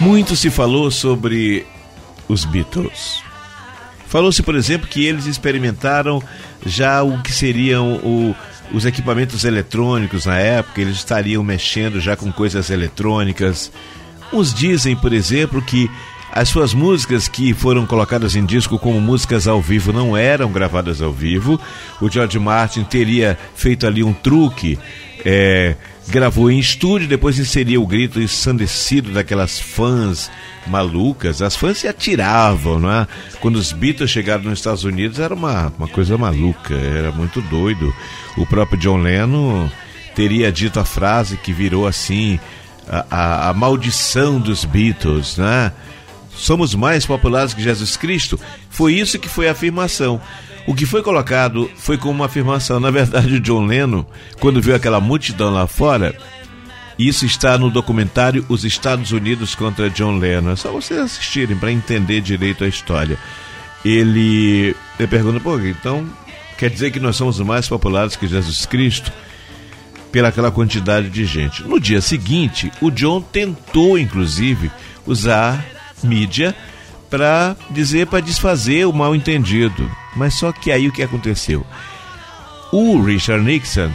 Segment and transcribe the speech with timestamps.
[0.00, 1.66] Muito se falou sobre
[2.28, 3.22] os Beatles.
[4.06, 6.22] Falou-se, por exemplo, que eles experimentaram
[6.64, 8.34] já o que seriam o,
[8.72, 13.72] os equipamentos eletrônicos na época, eles estariam mexendo já com coisas eletrônicas.
[14.32, 15.90] Uns dizem, por exemplo, que
[16.32, 21.02] as suas músicas que foram colocadas em disco como músicas ao vivo não eram gravadas
[21.02, 21.60] ao vivo.
[22.00, 24.78] O George Martin teria feito ali um truque
[25.24, 25.74] é,
[26.08, 30.30] gravou em estúdio, depois inseria o grito ensandecido daquelas fãs
[30.66, 31.42] malucas.
[31.42, 33.06] As fãs se atiravam, não é?
[33.40, 37.94] Quando os Beatles chegaram nos Estados Unidos era uma, uma coisa maluca, era muito doido.
[38.36, 39.68] O próprio John Lennon
[40.14, 42.40] teria dito a frase que virou assim
[42.88, 45.72] a, a, a maldição dos Beatles, né?
[46.34, 48.38] Somos mais populares que Jesus Cristo.
[48.70, 50.20] Foi isso que foi a afirmação.
[50.68, 52.78] O que foi colocado foi como uma afirmação.
[52.78, 54.04] Na verdade, o John Lennon,
[54.38, 56.14] quando viu aquela multidão lá fora,
[56.98, 60.52] isso está no documentário Os Estados Unidos contra John Lennon.
[60.52, 63.18] É só vocês assistirem para entender direito a história.
[63.82, 66.06] Ele, ele pergunta, pô, então
[66.58, 69.10] quer dizer que nós somos mais populares que Jesus Cristo?
[70.12, 71.62] Pela aquela quantidade de gente.
[71.62, 74.70] No dia seguinte, o John tentou, inclusive,
[75.06, 75.64] usar
[76.02, 76.54] mídia
[77.10, 79.90] para dizer, para desfazer o mal entendido.
[80.16, 81.66] Mas só que aí o que aconteceu?
[82.72, 83.90] O Richard Nixon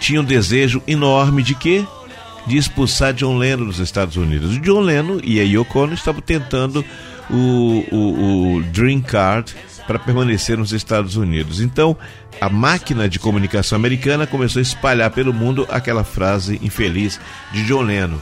[0.00, 1.84] tinha um desejo enorme de quê?
[2.46, 4.56] De expulsar John Lennon dos Estados Unidos.
[4.56, 6.84] O John Lennon e a Yoko Ono estavam tentando
[7.30, 9.54] o, o, o Dream Card
[9.86, 11.60] para permanecer nos Estados Unidos.
[11.60, 11.96] Então,
[12.40, 17.20] a máquina de comunicação americana começou a espalhar pelo mundo aquela frase infeliz
[17.52, 18.18] de John Lennon.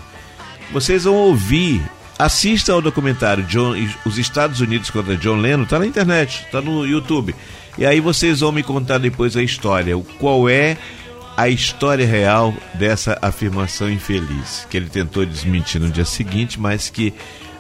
[0.73, 1.83] Vocês vão ouvir
[2.19, 6.87] Assista ao documentário John, Os Estados Unidos contra John Lennon, tá na internet, tá no
[6.87, 7.35] YouTube.
[7.77, 10.77] E aí vocês vão me contar depois a história, qual é
[11.37, 17.13] a história real dessa afirmação infeliz, que ele tentou desmentir no dia seguinte, mas que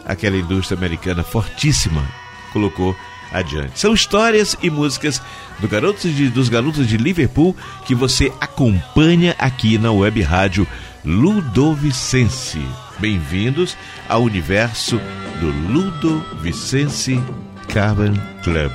[0.04, 2.06] aquela indústria americana fortíssima
[2.52, 2.96] colocou
[3.32, 3.80] adiante.
[3.80, 5.20] São histórias e músicas
[5.58, 10.66] do garotos de, dos garotos de Liverpool que você acompanha aqui na web rádio
[11.04, 12.62] Ludovicense.
[12.98, 13.76] Bem-vindos
[14.08, 15.00] ao universo
[15.40, 17.20] do Ludo Vicense
[17.68, 18.72] Cavern Club.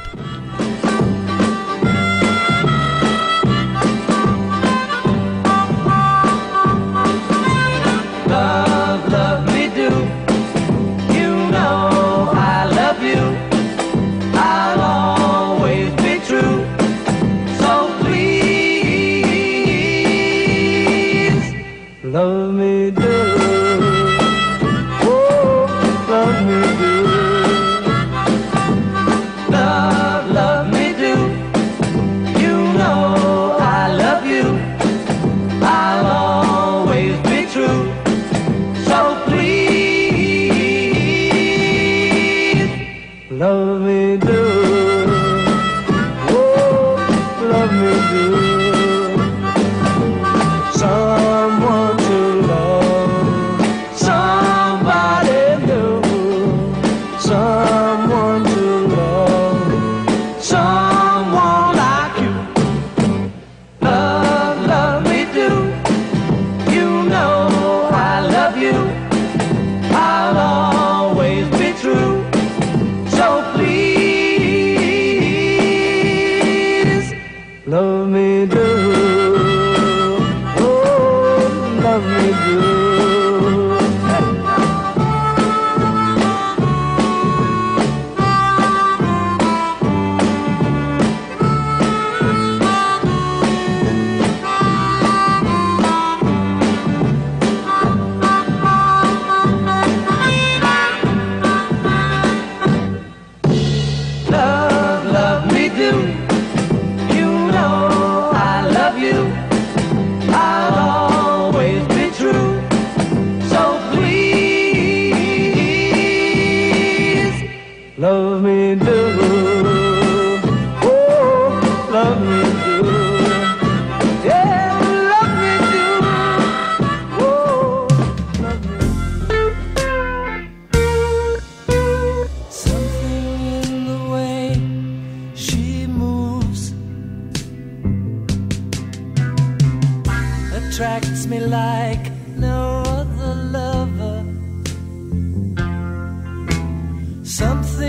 [147.40, 147.89] something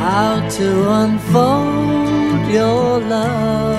[0.00, 0.68] how to
[1.02, 3.76] unfold your love.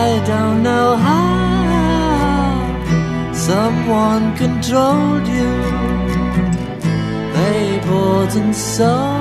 [0.00, 1.32] I don't know how
[3.32, 5.52] someone controlled you.
[7.36, 9.16] They bought and sold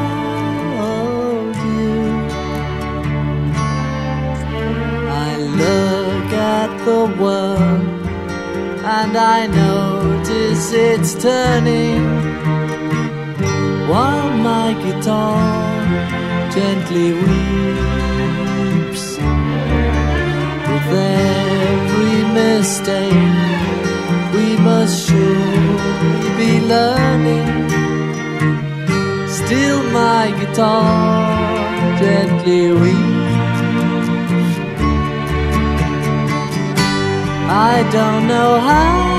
[1.72, 1.96] you.
[5.26, 5.30] I
[5.64, 7.88] look at the world
[8.98, 12.27] and I notice it's turning
[13.88, 15.38] while my guitar
[16.52, 19.06] gently weeps.
[20.70, 23.36] With every mistake,
[24.34, 27.48] we must surely be learning.
[29.40, 33.18] Still, my guitar gently weeps.
[37.50, 39.17] I don't know how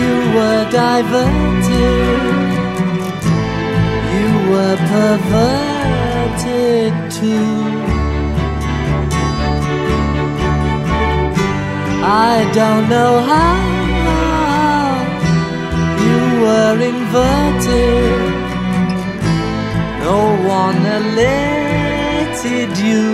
[0.00, 2.22] you were diverted,
[4.16, 7.54] you were perverted too.
[12.30, 13.58] I don't know how
[16.06, 18.32] you were inverted.
[20.06, 20.18] No
[20.60, 23.06] one alerted you.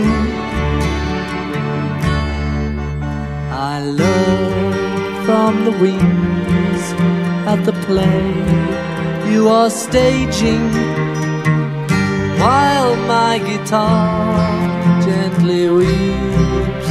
[3.51, 3.53] I
[4.01, 6.34] look from the wings
[7.55, 8.23] at the play
[9.33, 10.67] you are staging
[12.43, 14.35] while my guitar
[15.07, 16.89] gently weeps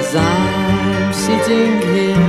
[0.00, 2.28] as I'm sitting here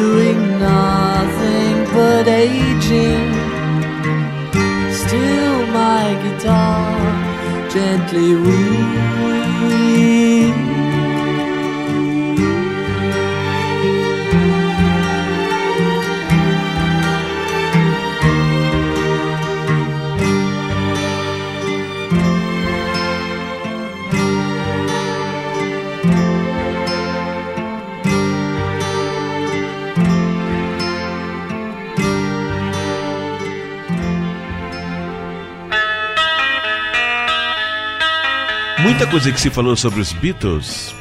[0.00, 3.28] doing nothing but aging.
[5.02, 8.81] Still, my guitar gently weeps.
[39.02, 40.94] Muita coisa que se falou sobre os Beatles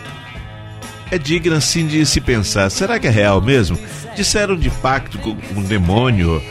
[1.12, 2.68] é digna assim de se pensar.
[2.72, 3.78] Será que é real mesmo?
[4.16, 6.42] Disseram de pacto com, o demônio,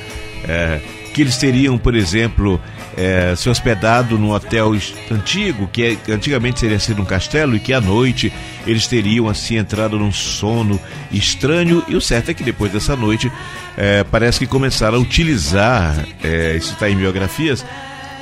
[0.44, 0.80] é,
[1.12, 2.60] que eles teriam, por exemplo,
[2.96, 4.76] é, se hospedado num hotel
[5.10, 8.32] antigo, que, é- antigamente seria sido um castelo, e que à noite
[8.64, 10.78] eles teriam assim entrado num sono
[11.10, 11.82] estranho.
[11.88, 13.30] E o certo é que depois dessa noite
[13.76, 17.66] é, parece que começaram a utilizar, é, isso está em biografias,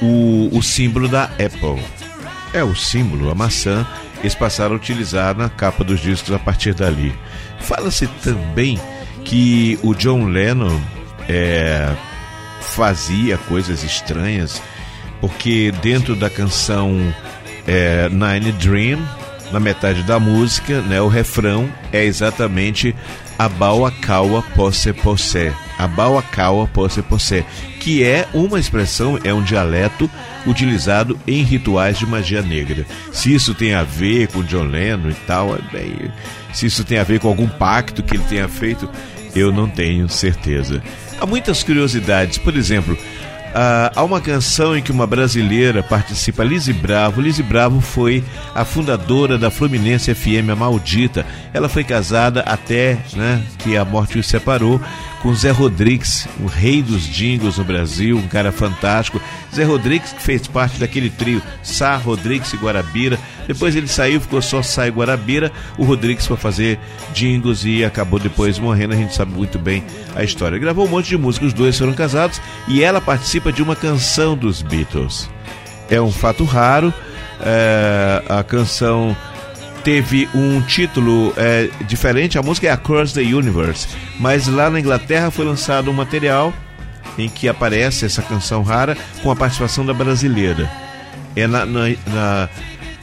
[0.00, 2.07] o, o símbolo da Apple.
[2.52, 3.86] É o símbolo, a maçã,
[4.20, 7.14] eles passaram a utilizar na capa dos discos a partir dali.
[7.60, 8.80] Fala-se também
[9.24, 10.80] que o John Lennon
[11.28, 11.94] é,
[12.60, 14.62] fazia coisas estranhas,
[15.20, 17.14] porque dentro da canção
[17.66, 18.98] é, Nine Dream,
[19.52, 22.94] na metade da música, né, o refrão é exatamente
[23.38, 25.52] Abauacaua Posse Posse.
[25.78, 27.44] Abauacaua Posse Posse.
[27.78, 30.10] Que é uma expressão, é um dialeto
[30.46, 32.84] utilizado em rituais de magia negra.
[33.12, 36.10] Se isso tem a ver com John Lennon e tal, é bem,
[36.52, 38.88] se isso tem a ver com algum pacto que ele tenha feito,
[39.34, 40.82] eu não tenho certeza.
[41.20, 42.96] Há muitas curiosidades, por exemplo,
[43.54, 47.20] ah, há uma canção em que uma brasileira participa, Lizzie Bravo.
[47.20, 48.22] Lizzie Bravo foi
[48.54, 51.26] a fundadora da Fluminense FM, a Maldita.
[51.52, 54.80] Ela foi casada até né, que a morte os separou
[55.22, 59.20] com Zé Rodrigues, o rei dos jingles no Brasil, um cara fantástico.
[59.54, 63.18] Zé Rodrigues que fez parte daquele trio Sá, Rodrigues e Guarabira.
[63.46, 65.50] Depois ele saiu, ficou só Sá e Guarabira.
[65.76, 66.78] O Rodrigues foi fazer
[67.12, 68.94] jingles e acabou depois morrendo.
[68.94, 69.82] A gente sabe muito bem
[70.14, 70.54] a história.
[70.54, 73.74] Ele gravou um monte de música, os dois foram casados e ela participa de uma
[73.74, 75.28] canção dos Beatles.
[75.90, 76.92] É um fato raro.
[77.40, 79.16] É, a canção
[79.84, 85.30] teve um título é, diferente, a música é Across the Universe, mas lá na Inglaterra
[85.30, 86.52] foi lançado um material
[87.16, 90.70] em que aparece essa canção rara com a participação da brasileira.
[91.34, 92.48] É na, na, na,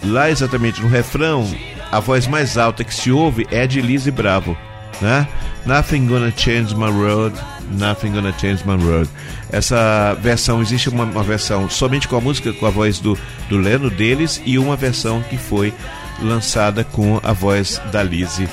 [0.03, 1.48] lá exatamente no refrão,
[1.91, 4.58] a voz mais alta que se ouve é de Lizzie Bravo.
[5.01, 5.27] Né?
[5.65, 7.36] Nothing Gonna Change My Road,
[7.72, 9.10] Nothing Gonna Change My Road.
[9.51, 13.17] Essa versão, existe uma, uma versão somente com a música, com a voz do,
[13.50, 15.74] do Leno deles e uma versão que foi
[16.22, 18.48] lançada com a voz da Lizzie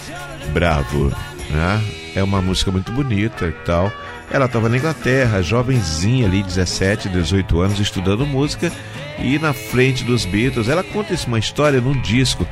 [0.52, 1.12] Bravo.
[1.50, 1.82] Né?
[2.14, 3.92] É uma música muito bonita e tal.
[4.30, 8.72] Ela estava na Inglaterra, jovenzinha ali, 17, 18 anos, estudando música
[9.18, 10.68] e na frente dos Beatles.
[10.68, 12.46] Ela conta uma história num disco,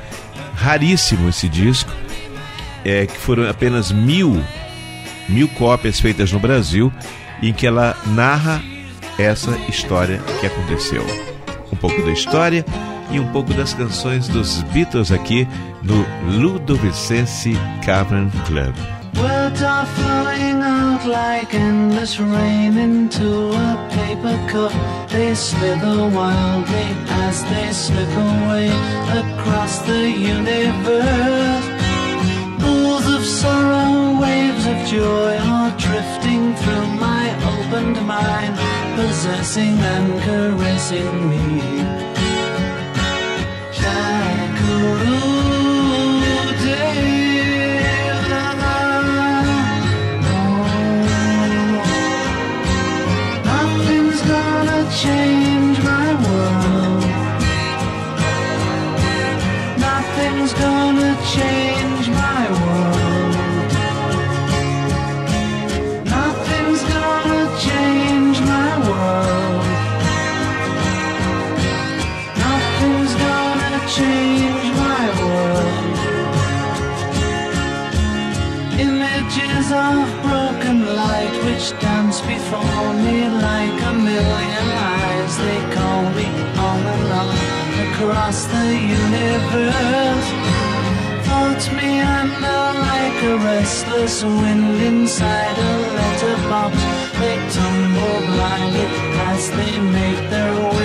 [0.55, 1.91] raríssimo esse disco,
[2.85, 4.43] é, que foram apenas mil,
[5.29, 6.93] mil cópias feitas no Brasil,
[7.43, 8.63] em que ela narra
[9.19, 11.05] essa história que aconteceu.
[11.73, 12.65] Um pouco da história
[13.13, 15.47] e um pouco das canções dos Beatles aqui
[15.83, 16.05] no
[16.39, 18.75] Ludovicense Cavern Club.
[19.17, 24.73] Words are flowing out like endless rain into a paper cup.
[25.11, 28.71] They slither wildly as they slip away
[29.19, 31.67] across the universe.
[32.61, 38.57] Pools of sorrow, waves of joy are drifting through my opened mind,
[38.97, 42.00] possessing and caressing me.
[98.63, 100.80] As they make their way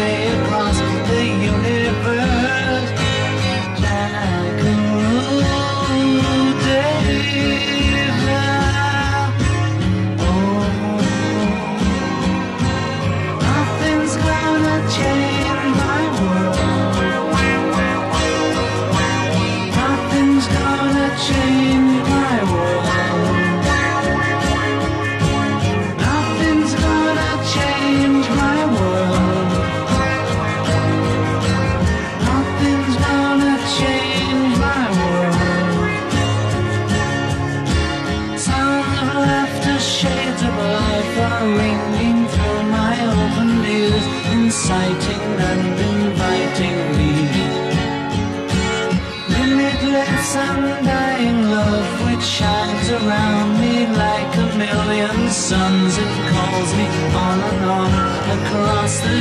[58.86, 59.16] across the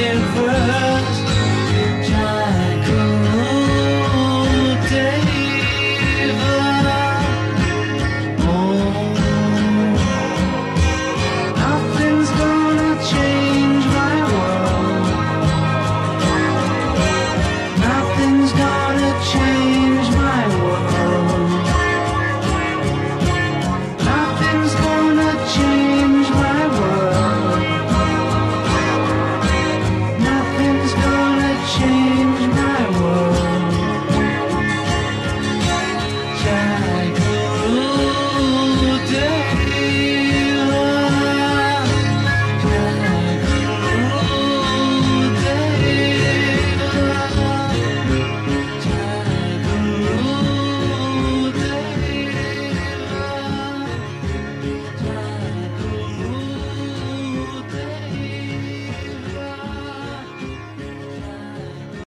[0.00, 0.97] universe.